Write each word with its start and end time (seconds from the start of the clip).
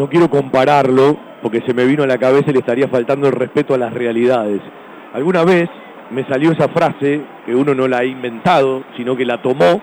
no 0.00 0.08
quiero 0.08 0.30
compararlo, 0.30 1.14
porque 1.42 1.60
se 1.66 1.74
me 1.74 1.84
vino 1.84 2.02
a 2.02 2.06
la 2.06 2.16
cabeza 2.16 2.48
y 2.48 2.54
le 2.54 2.60
estaría 2.60 2.88
faltando 2.88 3.26
el 3.26 3.34
respeto 3.34 3.74
a 3.74 3.78
las 3.78 3.92
realidades. 3.92 4.62
Alguna 5.12 5.44
vez 5.44 5.68
me 6.08 6.24
salió 6.24 6.52
esa 6.52 6.68
frase, 6.68 7.20
que 7.44 7.54
uno 7.54 7.74
no 7.74 7.86
la 7.86 7.98
ha 7.98 8.04
inventado, 8.06 8.82
sino 8.96 9.14
que 9.14 9.26
la 9.26 9.42
tomó, 9.42 9.82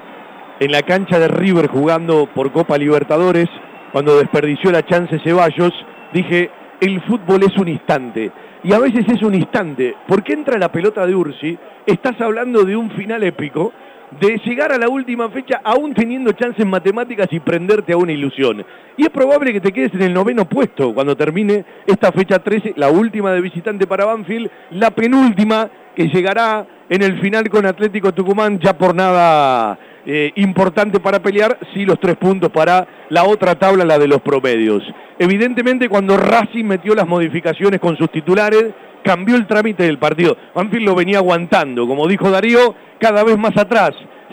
en 0.59 0.71
la 0.71 0.81
cancha 0.81 1.19
de 1.19 1.27
River 1.27 1.67
jugando 1.67 2.27
por 2.33 2.51
Copa 2.51 2.79
Libertadores, 2.79 3.47
cuando 3.91 4.17
desperdició 4.17 4.71
la 4.71 4.83
chance 4.83 5.19
Ceballos, 5.19 5.73
dije, 6.11 6.49
el 6.81 6.99
fútbol 7.01 7.43
es 7.43 7.55
un 7.55 7.67
instante. 7.67 8.31
Y 8.63 8.73
a 8.73 8.79
veces 8.79 9.05
es 9.07 9.21
un 9.21 9.35
instante, 9.35 9.97
porque 10.07 10.33
entra 10.33 10.57
la 10.57 10.71
pelota 10.71 11.05
de 11.05 11.13
Ursi, 11.13 11.55
estás 11.85 12.19
hablando 12.21 12.63
de 12.63 12.75
un 12.75 12.89
final 12.89 13.21
épico, 13.21 13.71
de 14.11 14.39
llegar 14.45 14.71
a 14.71 14.77
la 14.77 14.89
última 14.89 15.29
fecha 15.29 15.61
aún 15.63 15.93
teniendo 15.93 16.31
chances 16.31 16.65
matemáticas 16.65 17.27
y 17.31 17.39
prenderte 17.39 17.93
a 17.93 17.97
una 17.97 18.13
ilusión. 18.13 18.65
Y 18.95 19.03
es 19.03 19.09
probable 19.09 19.53
que 19.53 19.61
te 19.61 19.71
quedes 19.71 19.93
en 19.93 20.01
el 20.01 20.13
noveno 20.13 20.45
puesto 20.45 20.93
cuando 20.93 21.15
termine 21.15 21.65
esta 21.85 22.11
fecha 22.11 22.39
13, 22.39 22.73
la 22.77 22.89
última 22.89 23.31
de 23.31 23.41
visitante 23.41 23.85
para 23.85 24.05
Banfield, 24.05 24.49
la 24.71 24.91
penúltima 24.91 25.69
que 25.95 26.07
llegará 26.07 26.65
en 26.89 27.01
el 27.01 27.19
final 27.19 27.49
con 27.49 27.65
Atlético 27.65 28.13
Tucumán, 28.13 28.59
ya 28.59 28.77
por 28.77 28.95
nada 28.95 29.77
eh, 30.05 30.31
importante 30.35 30.99
para 30.99 31.21
pelear, 31.21 31.57
sí 31.73 31.85
los 31.85 31.99
tres 31.99 32.15
puntos 32.15 32.49
para 32.51 32.87
la 33.09 33.25
otra 33.25 33.55
tabla, 33.55 33.83
la 33.83 33.99
de 33.99 34.07
los 34.07 34.21
promedios. 34.21 34.83
Evidentemente 35.19 35.89
cuando 35.89 36.17
Racing 36.17 36.65
metió 36.65 36.95
las 36.95 37.07
modificaciones 37.07 37.79
con 37.79 37.97
sus 37.97 38.09
titulares, 38.11 38.73
cambió 39.03 39.35
el 39.35 39.47
trámite 39.47 39.83
del 39.83 39.97
partido. 39.97 40.37
Banfield 40.53 40.85
lo 40.85 40.95
venía 40.95 41.17
aguantando, 41.17 41.87
como 41.87 42.07
dijo 42.07 42.29
Darío, 42.29 42.75
cada 42.99 43.23
vez 43.23 43.37
más 43.37 43.57
atrás. 43.57 43.91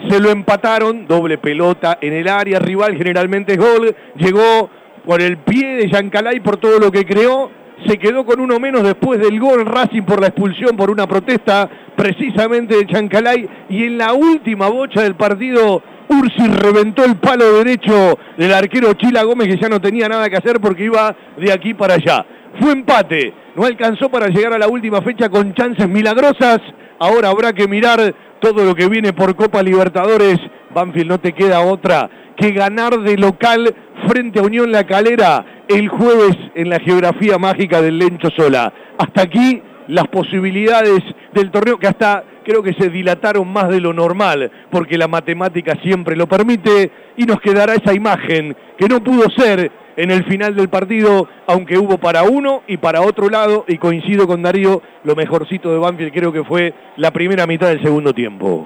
Se 0.09 0.19
lo 0.19 0.29
empataron, 0.29 1.07
doble 1.07 1.37
pelota 1.37 1.97
en 2.01 2.13
el 2.13 2.27
área 2.27 2.59
rival, 2.59 2.95
generalmente 2.95 3.53
es 3.53 3.59
gol, 3.59 3.95
llegó 4.15 4.69
por 5.05 5.21
el 5.21 5.37
pie 5.37 5.75
de 5.75 5.89
Yancalay 5.89 6.39
por 6.39 6.57
todo 6.57 6.79
lo 6.79 6.91
que 6.91 7.05
creó, 7.05 7.49
se 7.85 7.97
quedó 7.97 8.25
con 8.25 8.39
uno 8.39 8.59
menos 8.59 8.83
después 8.83 9.19
del 9.19 9.39
gol 9.39 9.65
Racing 9.65 10.03
por 10.03 10.21
la 10.21 10.27
expulsión 10.27 10.75
por 10.77 10.89
una 10.89 11.07
protesta 11.07 11.69
precisamente 11.95 12.75
de 12.75 12.85
Chancalay 12.87 13.47
y 13.69 13.85
en 13.85 13.97
la 13.97 14.13
última 14.13 14.69
bocha 14.69 15.01
del 15.01 15.15
partido 15.15 15.81
Ursi 16.07 16.47
reventó 16.47 17.03
el 17.03 17.15
palo 17.17 17.53
derecho 17.57 18.17
del 18.37 18.53
arquero 18.53 18.93
Chila 18.93 19.23
Gómez 19.23 19.47
que 19.47 19.57
ya 19.57 19.69
no 19.69 19.81
tenía 19.81 20.07
nada 20.07 20.29
que 20.29 20.37
hacer 20.37 20.59
porque 20.59 20.85
iba 20.85 21.15
de 21.37 21.51
aquí 21.51 21.73
para 21.73 21.95
allá. 21.95 22.25
Fue 22.59 22.71
empate, 22.71 23.33
no 23.55 23.65
alcanzó 23.65 24.09
para 24.09 24.27
llegar 24.27 24.53
a 24.53 24.59
la 24.59 24.67
última 24.67 25.01
fecha 25.01 25.29
con 25.29 25.53
chances 25.53 25.89
milagrosas. 25.89 26.61
Ahora 26.99 27.29
habrá 27.29 27.53
que 27.53 27.67
mirar 27.67 28.13
todo 28.39 28.63
lo 28.63 28.75
que 28.75 28.87
viene 28.87 29.13
por 29.13 29.35
Copa 29.35 29.61
Libertadores. 29.61 30.39
Banfield 30.73 31.09
no 31.09 31.19
te 31.19 31.33
queda 31.33 31.61
otra 31.61 32.09
que 32.37 32.51
ganar 32.51 32.99
de 32.99 33.17
local 33.17 33.73
frente 34.07 34.39
a 34.39 34.43
Unión 34.43 34.71
La 34.71 34.85
Calera 34.85 35.63
el 35.67 35.87
jueves 35.87 36.35
en 36.53 36.69
la 36.69 36.79
geografía 36.79 37.37
mágica 37.37 37.81
del 37.81 37.97
Lencho 37.97 38.29
Sola. 38.35 38.71
Hasta 38.97 39.23
aquí 39.23 39.61
las 39.87 40.07
posibilidades 40.07 41.01
del 41.33 41.51
torneo 41.51 41.77
que 41.77 41.87
hasta 41.87 42.23
creo 42.43 42.63
que 42.63 42.73
se 42.73 42.89
dilataron 42.89 43.51
más 43.51 43.69
de 43.69 43.81
lo 43.81 43.91
normal, 43.93 44.51
porque 44.69 44.97
la 44.97 45.07
matemática 45.07 45.77
siempre 45.83 46.15
lo 46.15 46.27
permite 46.27 46.91
y 47.17 47.25
nos 47.25 47.41
quedará 47.41 47.73
esa 47.73 47.93
imagen 47.93 48.55
que 48.77 48.87
no 48.87 49.03
pudo 49.03 49.29
ser 49.35 49.71
en 49.97 50.11
el 50.11 50.23
final 50.25 50.55
del 50.55 50.69
partido, 50.69 51.27
aunque 51.47 51.77
hubo 51.77 51.97
para 51.97 52.23
uno 52.23 52.63
y 52.67 52.77
para 52.77 53.01
otro 53.01 53.29
lado, 53.29 53.65
y 53.67 53.77
coincido 53.77 54.27
con 54.27 54.41
Darío, 54.41 54.81
lo 55.03 55.15
mejorcito 55.15 55.71
de 55.71 55.79
Banfield 55.79 56.13
creo 56.13 56.31
que 56.31 56.43
fue 56.43 56.73
la 56.97 57.11
primera 57.11 57.47
mitad 57.47 57.67
del 57.67 57.81
segundo 57.81 58.13
tiempo. 58.13 58.63